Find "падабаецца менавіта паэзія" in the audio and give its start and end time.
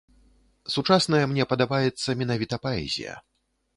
1.51-3.13